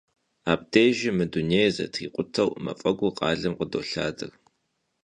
Абдежым 0.51 1.15
мы 1.17 1.25
дунейр 1.31 1.69
зэтрикъутэу 1.75 2.49
мафӏэгур 2.63 3.13
къалэм 3.17 3.53
къыдолъадэр. 3.59 4.31